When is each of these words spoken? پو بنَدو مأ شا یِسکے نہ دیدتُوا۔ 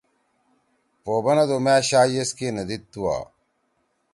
پو 1.03 1.13
بنَدو 1.23 1.57
مأ 1.65 1.75
شا 1.87 2.01
یِسکے 2.13 2.47
نہ 2.55 2.63
دیدتُوا۔ 2.69 3.15